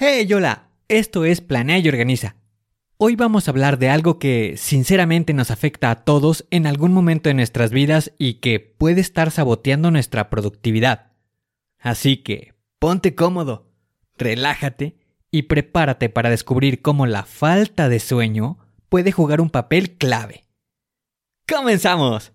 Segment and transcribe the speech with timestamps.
[0.00, 2.36] Hey, hola, esto es Planea y Organiza.
[2.98, 7.28] Hoy vamos a hablar de algo que sinceramente nos afecta a todos en algún momento
[7.28, 11.10] de nuestras vidas y que puede estar saboteando nuestra productividad.
[11.80, 13.72] Así que ponte cómodo,
[14.16, 15.00] relájate
[15.32, 18.56] y prepárate para descubrir cómo la falta de sueño
[18.88, 20.44] puede jugar un papel clave.
[21.48, 22.30] ¡Comenzamos!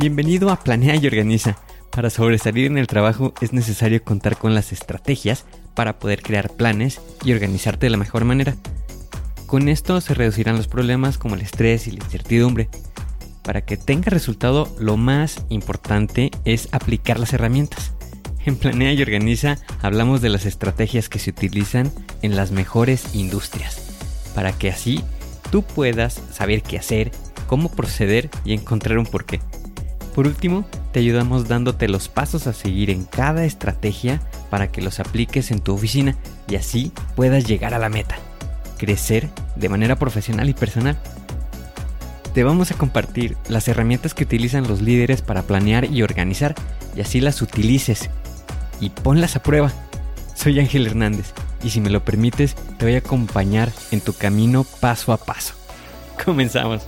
[0.00, 1.56] Bienvenido a Planea y Organiza.
[1.90, 5.44] Para sobresalir en el trabajo es necesario contar con las estrategias
[5.74, 8.54] para poder crear planes y organizarte de la mejor manera.
[9.46, 12.68] Con esto se reducirán los problemas como el estrés y la incertidumbre.
[13.42, 17.92] Para que tenga resultado, lo más importante es aplicar las herramientas.
[18.44, 21.90] En Planea y Organiza hablamos de las estrategias que se utilizan
[22.22, 25.02] en las mejores industrias, para que así
[25.50, 27.10] tú puedas saber qué hacer,
[27.48, 29.40] cómo proceder y encontrar un porqué.
[30.14, 35.00] Por último, te ayudamos dándote los pasos a seguir en cada estrategia para que los
[35.00, 36.16] apliques en tu oficina
[36.48, 38.16] y así puedas llegar a la meta,
[38.78, 40.98] crecer de manera profesional y personal.
[42.34, 46.54] Te vamos a compartir las herramientas que utilizan los líderes para planear y organizar
[46.96, 48.10] y así las utilices
[48.80, 49.72] y ponlas a prueba.
[50.34, 54.64] Soy Ángel Hernández y si me lo permites te voy a acompañar en tu camino
[54.80, 55.54] paso a paso.
[56.24, 56.82] Comenzamos.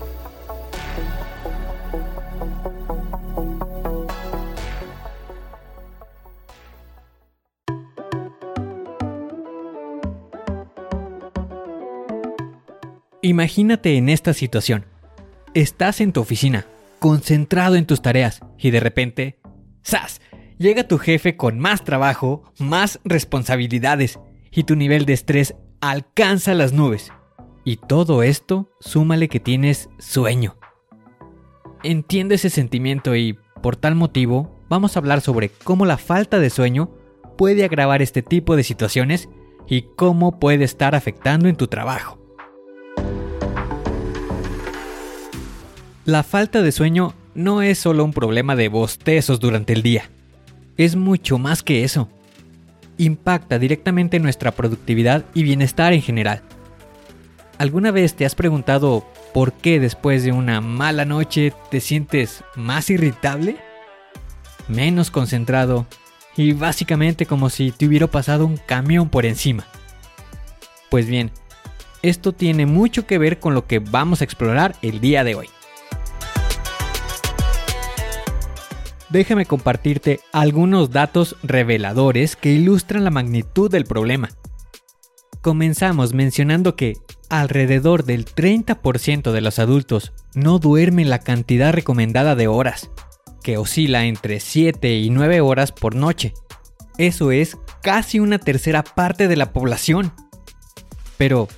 [13.31, 14.86] Imagínate en esta situación.
[15.55, 16.67] Estás en tu oficina,
[16.98, 19.39] concentrado en tus tareas, y de repente,
[19.87, 20.20] ¡zas!
[20.59, 24.19] Llega tu jefe con más trabajo, más responsabilidades,
[24.50, 27.12] y tu nivel de estrés alcanza las nubes.
[27.64, 30.56] Y todo esto, súmale que tienes sueño.
[31.84, 36.50] Entiendo ese sentimiento y, por tal motivo, vamos a hablar sobre cómo la falta de
[36.50, 36.91] sueño
[37.39, 39.28] puede agravar este tipo de situaciones
[39.69, 42.19] y cómo puede estar afectando en tu trabajo.
[46.10, 50.10] La falta de sueño no es solo un problema de bostezos durante el día.
[50.76, 52.09] Es mucho más que eso.
[52.98, 56.43] Impacta directamente nuestra productividad y bienestar en general.
[57.59, 62.91] ¿Alguna vez te has preguntado por qué después de una mala noche te sientes más
[62.91, 63.59] irritable?
[64.66, 65.87] Menos concentrado
[66.37, 69.65] y básicamente como si te hubiera pasado un camión por encima.
[70.91, 71.31] Pues bien,
[72.03, 75.49] esto tiene mucho que ver con lo que vamos a explorar el día de hoy.
[79.10, 84.31] Déjame compartirte algunos datos reveladores que ilustran la magnitud del problema.
[85.43, 86.97] Comenzamos mencionando que
[87.28, 92.91] alrededor del 30% de los adultos no duermen la cantidad recomendada de horas,
[93.43, 96.34] que oscila entre 7 y 9 horas por noche.
[96.99, 100.12] Eso es casi una tercera parte de la población.
[101.16, 101.49] Pero,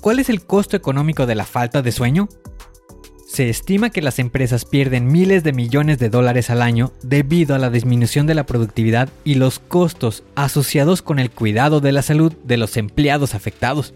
[0.00, 2.28] ¿cuál es el costo económico de la falta de sueño?
[3.36, 7.58] Se estima que las empresas pierden miles de millones de dólares al año debido a
[7.58, 12.32] la disminución de la productividad y los costos asociados con el cuidado de la salud
[12.44, 13.92] de los empleados afectados.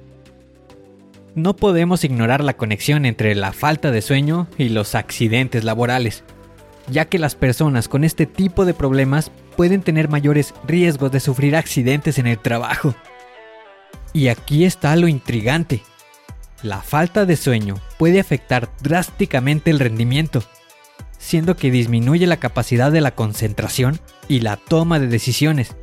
[1.34, 6.22] No podemos ignorar la conexión entre la falta de sueño y los accidentes laborales,
[6.90, 11.56] ya que las personas con este tipo de problemas pueden tener mayores riesgos de sufrir
[11.56, 12.94] accidentes en el trabajo.
[14.12, 15.80] Y aquí está lo intrigante.
[16.62, 20.42] La falta de sueño puede afectar drásticamente el rendimiento,
[21.16, 23.98] siendo que disminuye la capacidad de la concentración
[24.28, 25.74] y la toma de decisiones,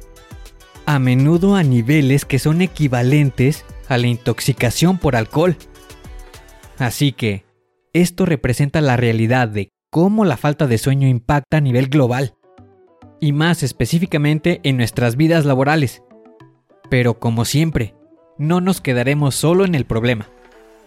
[0.85, 5.57] a menudo a niveles que son equivalentes a la intoxicación por alcohol.
[6.77, 7.45] Así que,
[7.94, 12.35] esto representa la realidad de cómo la falta de sueño impacta a nivel global,
[13.19, 16.03] y más específicamente en nuestras vidas laborales.
[16.88, 17.95] Pero como siempre,
[18.38, 20.29] no nos quedaremos solo en el problema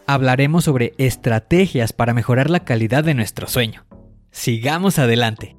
[0.06, 3.86] hablaremos sobre estrategias para mejorar la calidad de nuestro sueño.
[4.30, 5.56] Sigamos adelante.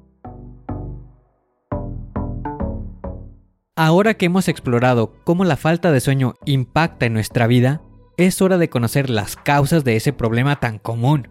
[3.74, 7.82] Ahora que hemos explorado cómo la falta de sueño impacta en nuestra vida,
[8.16, 11.28] es hora de conocer las causas de ese problema tan común.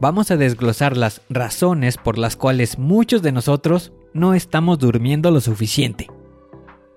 [0.00, 5.40] Vamos a desglosar las razones por las cuales muchos de nosotros no estamos durmiendo lo
[5.40, 6.08] suficiente.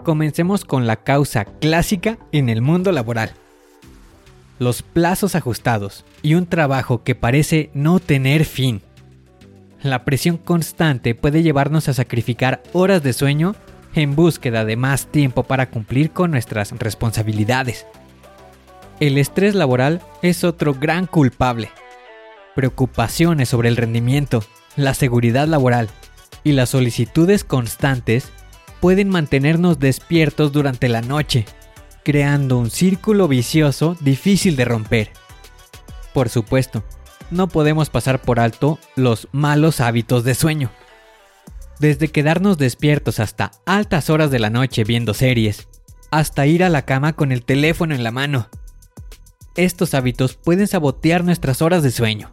[0.03, 3.33] Comencemos con la causa clásica en el mundo laboral
[4.59, 8.81] los plazos ajustados y un trabajo que parece no tener fin.
[9.81, 13.55] La presión constante puede llevarnos a sacrificar horas de sueño
[13.93, 17.85] en búsqueda de más tiempo para cumplir con nuestras responsabilidades.
[18.99, 21.69] El estrés laboral es otro gran culpable.
[22.55, 24.41] preocupaciones sobre el rendimiento,
[24.77, 25.89] la seguridad laboral
[26.45, 28.31] y las solicitudes constantes
[28.79, 31.45] pueden mantenernos despiertos durante la noche,
[32.05, 35.11] creando un círculo vicioso difícil de romper.
[36.13, 36.83] Por supuesto,
[37.31, 40.71] no podemos pasar por alto los malos hábitos de sueño.
[41.79, 45.67] Desde quedarnos despiertos hasta altas horas de la noche viendo series,
[46.11, 48.49] hasta ir a la cama con el teléfono en la mano.
[49.55, 52.31] Estos hábitos pueden sabotear nuestras horas de sueño.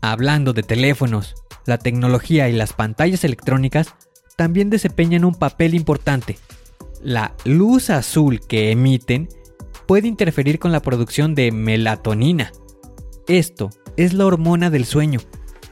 [0.00, 1.34] Hablando de teléfonos,
[1.66, 3.94] la tecnología y las pantallas electrónicas
[4.36, 6.38] también desempeñan un papel importante.
[7.02, 9.28] La luz azul que emiten
[9.86, 12.52] puede interferir con la producción de melatonina.
[13.28, 15.20] Esto es la hormona del sueño,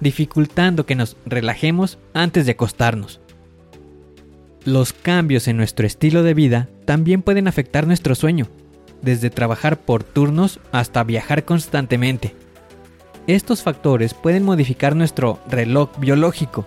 [0.01, 3.21] dificultando que nos relajemos antes de acostarnos.
[4.65, 8.49] Los cambios en nuestro estilo de vida también pueden afectar nuestro sueño,
[9.03, 12.35] desde trabajar por turnos hasta viajar constantemente.
[13.27, 16.65] Estos factores pueden modificar nuestro reloj biológico,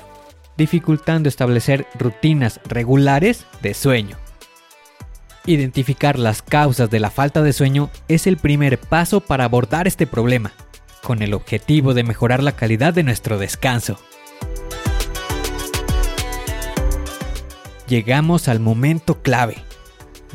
[0.58, 4.18] dificultando establecer rutinas regulares de sueño.
[5.48, 10.06] Identificar las causas de la falta de sueño es el primer paso para abordar este
[10.06, 10.52] problema,
[11.02, 13.98] con el objetivo de mejorar la calidad de nuestro descanso.
[17.88, 19.56] Llegamos al momento clave.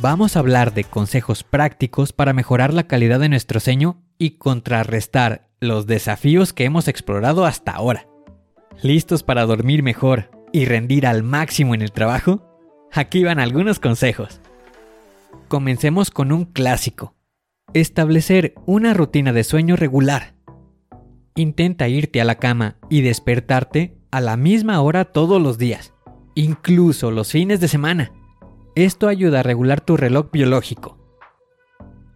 [0.00, 5.50] Vamos a hablar de consejos prácticos para mejorar la calidad de nuestro sueño y contrarrestar
[5.60, 8.06] los desafíos que hemos explorado hasta ahora.
[8.80, 12.48] ¿Listos para dormir mejor y rendir al máximo en el trabajo?
[12.90, 14.41] Aquí van algunos consejos.
[15.52, 17.14] Comencemos con un clásico.
[17.74, 20.34] Establecer una rutina de sueño regular.
[21.34, 25.92] Intenta irte a la cama y despertarte a la misma hora todos los días,
[26.34, 28.12] incluso los fines de semana.
[28.76, 30.96] Esto ayuda a regular tu reloj biológico.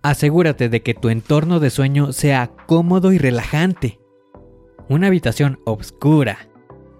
[0.03, 4.01] Asegúrate de que tu entorno de sueño sea cómodo y relajante.
[4.89, 6.49] Una habitación oscura,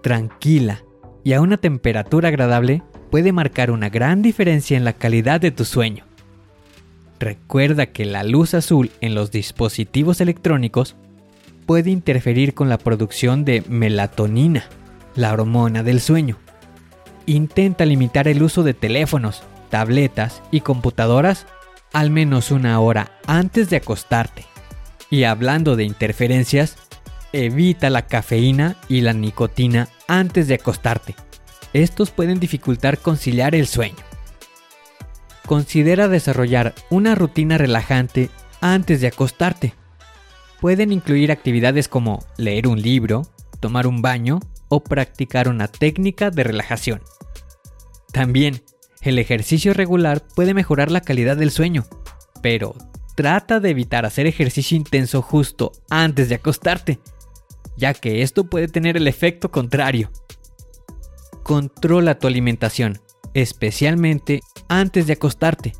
[0.03, 0.83] tranquila
[1.23, 5.65] y a una temperatura agradable puede marcar una gran diferencia en la calidad de tu
[5.65, 6.06] sueño.
[7.19, 10.95] Recuerda que la luz azul en los dispositivos electrónicos
[11.65, 14.65] puede interferir con la producción de melatonina,
[15.15, 16.37] la hormona del sueño.
[17.25, 21.45] Intenta limitar el uso de teléfonos, tabletas y computadoras
[21.91, 24.45] al menos una hora antes de acostarte.
[25.09, 26.75] Y hablando de interferencias,
[27.33, 31.15] evita la cafeína y la nicotina antes de acostarte.
[31.73, 34.06] Estos pueden dificultar conciliar el sueño.
[35.47, 38.29] Considera desarrollar una rutina relajante
[38.61, 39.73] antes de acostarte.
[40.61, 43.23] Pueden incluir actividades como leer un libro,
[43.59, 44.39] tomar un baño
[44.69, 47.01] o practicar una técnica de relajación.
[48.11, 48.61] También,
[49.01, 51.85] el ejercicio regular puede mejorar la calidad del sueño,
[52.43, 52.75] pero
[53.15, 56.99] trata de evitar hacer ejercicio intenso justo antes de acostarte
[57.77, 60.11] ya que esto puede tener el efecto contrario.
[61.43, 62.99] Controla tu alimentación,
[63.41, 65.73] especialmente antes de acostarte.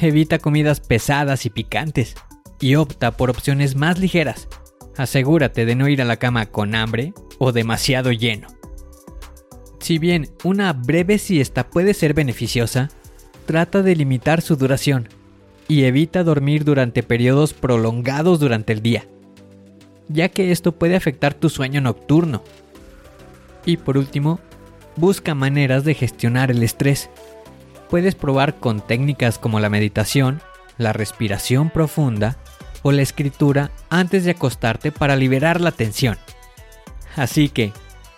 [0.00, 2.14] Evita comidas pesadas y picantes
[2.60, 4.48] y opta por opciones más ligeras.
[4.96, 8.48] Asegúrate de no ir a la cama con hambre o demasiado lleno.
[9.80, 12.90] Si bien una breve siesta puede ser beneficiosa,
[13.46, 15.08] trata de limitar su duración
[15.68, 19.06] y evita dormir durante periodos prolongados durante el día
[20.12, 22.42] ya que esto puede afectar tu sueño nocturno.
[23.64, 24.40] Y por último,
[25.00, 27.10] busca maneras de gestionar el estrés.
[27.88, 30.40] Puedes probar con técnicas como la meditación,
[30.78, 32.36] la respiración profunda
[32.82, 36.16] o la escritura antes de acostarte para liberar la tensión.
[37.16, 37.72] Así que,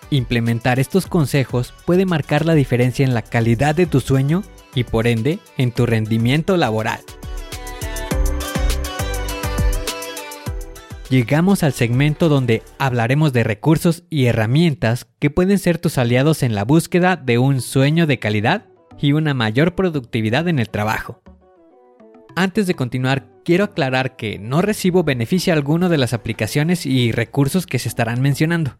[0.09, 4.43] implementar estos consejos puede marcar la diferencia en la calidad de tu sueño
[4.75, 6.99] y por ende en tu rendimiento laboral.
[11.13, 16.55] Llegamos al segmento donde hablaremos de recursos y herramientas que pueden ser tus aliados en
[16.55, 18.65] la búsqueda de un sueño de calidad
[18.99, 21.21] y una mayor productividad en el trabajo.
[22.35, 27.67] Antes de continuar, quiero aclarar que no recibo beneficio alguno de las aplicaciones y recursos
[27.67, 28.79] que se estarán mencionando.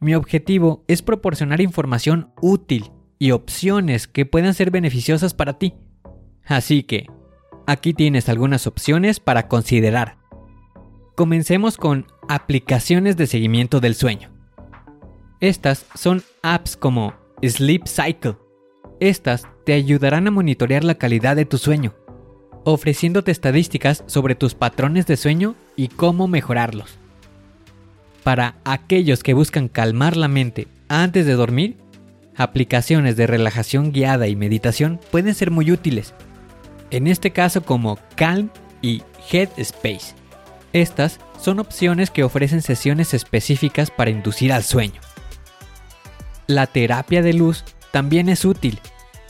[0.00, 5.72] Mi objetivo es proporcionar información útil y opciones que puedan ser beneficiosas para ti.
[6.44, 7.06] Así que,
[7.66, 10.19] aquí tienes algunas opciones para considerar.
[11.20, 14.30] Comencemos con aplicaciones de seguimiento del sueño.
[15.40, 17.12] Estas son apps como
[17.42, 18.38] Sleep Cycle.
[19.00, 21.94] Estas te ayudarán a monitorear la calidad de tu sueño,
[22.64, 26.96] ofreciéndote estadísticas sobre tus patrones de sueño y cómo mejorarlos.
[28.22, 31.76] Para aquellos que buscan calmar la mente antes de dormir,
[32.34, 36.14] aplicaciones de relajación guiada y meditación pueden ser muy útiles.
[36.90, 38.48] En este caso como Calm
[38.80, 40.19] y Headspace
[40.72, 45.00] Estas son opciones que ofrecen sesiones específicas para inducir al sueño.
[46.46, 48.80] La terapia de luz también es útil,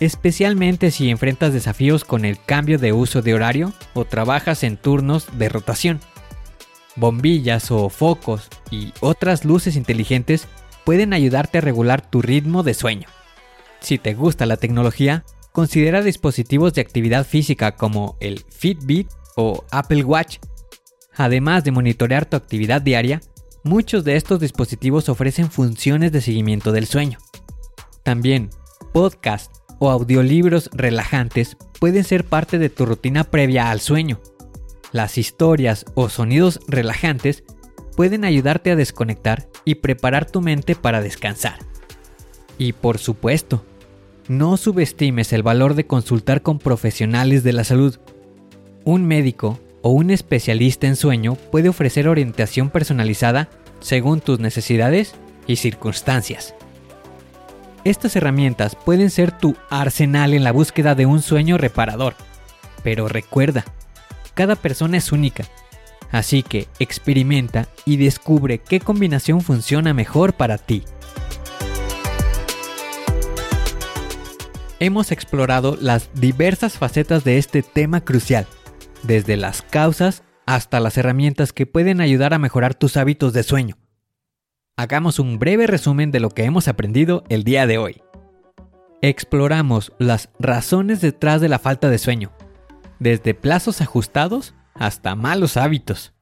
[0.01, 5.27] especialmente si enfrentas desafíos con el cambio de uso de horario o trabajas en turnos
[5.39, 6.01] de rotación.
[6.97, 10.49] Bombillas o focos y otras luces inteligentes
[10.85, 13.09] pueden ayudarte a regular tu ritmo de sueño.
[13.81, 20.05] Si te gusta la tecnología, considera dispositivos de actividad física como el Fitbit o Apple
[20.05, 20.39] Watch.
[21.21, 23.21] Además de monitorear tu actividad diaria,
[23.63, 27.19] muchos de estos dispositivos ofrecen funciones de seguimiento del sueño.
[28.03, 28.49] También,
[28.95, 34.19] podcasts o audiolibros relajantes pueden ser parte de tu rutina previa al sueño.
[34.93, 37.45] Las historias o sonidos relajantes
[37.97, 41.59] pueden ayudarte a desconectar y preparar tu mente para descansar.
[42.57, 43.63] Y por supuesto,
[44.27, 47.99] no subestimes el valor de consultar con profesionales de la salud.
[48.87, 53.49] Un médico o un especialista en sueño puede ofrecer orientación personalizada
[53.81, 55.15] según tus necesidades
[55.47, 56.55] y circunstancias.
[57.85, 62.15] Estas herramientas pueden ser tu arsenal en la búsqueda de un sueño reparador.
[62.83, 63.65] Pero recuerda,
[64.35, 65.45] cada persona es única,
[66.11, 70.85] así que experimenta y descubre qué combinación funciona mejor para ti.
[74.81, 78.47] hemos explorado las diversas facetas de este tema crucial,
[79.03, 83.79] desde las causas hasta las herramientas que pueden ayudar a mejorar tus hábitos de sueño.
[84.77, 88.03] Hagamos un breve resumen de lo que hemos aprendido el día de hoy.
[89.03, 92.33] Exploramos las razones detrás de la falta de sueño,
[92.99, 96.15] desde plazos ajustados hasta malos hábitos.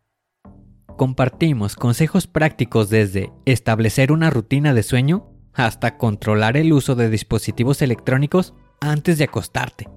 [0.97, 7.82] Compartimos consejos prácticos desde establecer una rutina de sueño hasta controlar el uso de dispositivos
[7.82, 9.88] electrónicos antes de acostarte.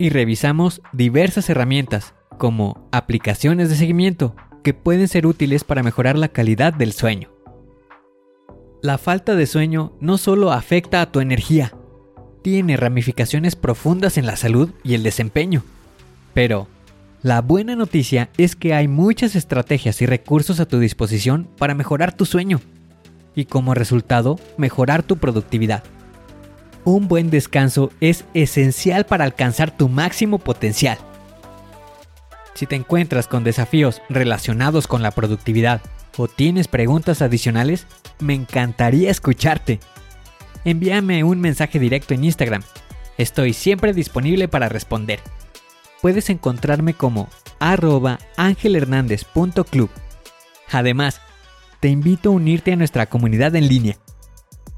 [0.00, 6.28] Y revisamos diversas herramientas, como aplicaciones de seguimiento, que pueden ser útiles para mejorar la
[6.28, 7.28] calidad del sueño.
[8.80, 11.74] La falta de sueño no solo afecta a tu energía,
[12.40, 15.64] tiene ramificaciones profundas en la salud y el desempeño.
[16.32, 16.66] Pero,
[17.20, 22.16] la buena noticia es que hay muchas estrategias y recursos a tu disposición para mejorar
[22.16, 22.62] tu sueño
[23.34, 25.84] y como resultado mejorar tu productividad.
[26.84, 30.98] Un buen descanso es esencial para alcanzar tu máximo potencial.
[32.54, 35.82] Si te encuentras con desafíos relacionados con la productividad
[36.16, 37.86] o tienes preguntas adicionales,
[38.18, 39.80] me encantaría escucharte.
[40.64, 42.62] Envíame un mensaje directo en Instagram.
[43.18, 45.20] Estoy siempre disponible para responder.
[46.00, 49.90] Puedes encontrarme como arroba angelhernandez.club.
[50.70, 51.20] Además,
[51.80, 53.96] te invito a unirte a nuestra comunidad en línea.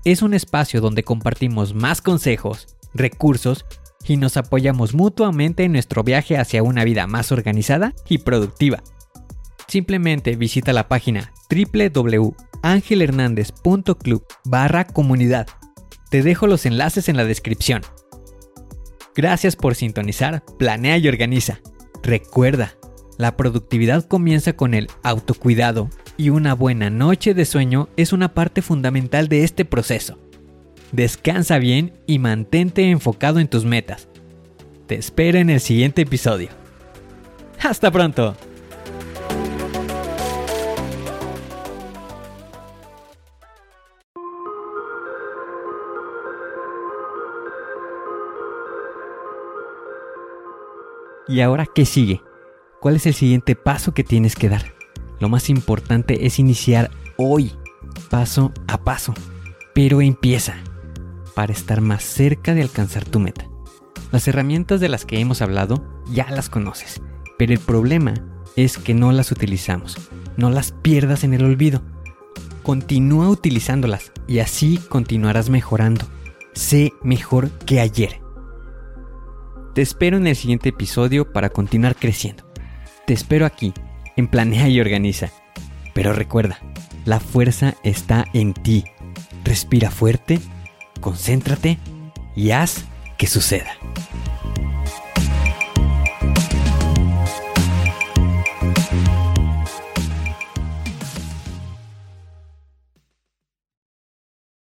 [0.04, 3.64] Es un espacio donde compartimos más consejos, recursos
[4.04, 8.82] y nos apoyamos mutuamente en nuestro viaje hacia una vida más organizada y productiva.
[9.68, 15.46] Simplemente visita la página www.angelhernandez.club barra comunidad.
[16.10, 17.82] Te dejo los enlaces en la descripción.
[19.14, 21.60] Gracias por sintonizar, planea y organiza.
[22.02, 22.74] Recuerda,
[23.18, 28.62] la productividad comienza con el autocuidado y una buena noche de sueño es una parte
[28.62, 30.18] fundamental de este proceso.
[30.92, 34.08] Descansa bien y mantente enfocado en tus metas.
[34.86, 36.50] Te espero en el siguiente episodio.
[37.60, 38.36] ¡Hasta pronto!
[51.28, 52.20] ¿Y ahora qué sigue?
[52.80, 54.81] ¿Cuál es el siguiente paso que tienes que dar?
[55.22, 57.52] Lo más importante es iniciar hoy,
[58.10, 59.14] paso a paso.
[59.72, 60.56] Pero empieza
[61.36, 63.46] para estar más cerca de alcanzar tu meta.
[64.10, 67.00] Las herramientas de las que hemos hablado ya las conoces,
[67.38, 68.14] pero el problema
[68.56, 69.96] es que no las utilizamos.
[70.36, 71.82] No las pierdas en el olvido.
[72.64, 76.04] Continúa utilizándolas y así continuarás mejorando.
[76.52, 78.20] Sé mejor que ayer.
[79.72, 82.42] Te espero en el siguiente episodio para continuar creciendo.
[83.06, 83.72] Te espero aquí
[84.16, 85.30] en Planea y Organiza.
[85.94, 86.58] Pero recuerda,
[87.04, 88.84] la fuerza está en ti.
[89.44, 90.40] Respira fuerte,
[91.00, 91.78] concéntrate
[92.36, 92.84] y haz
[93.18, 93.72] que suceda.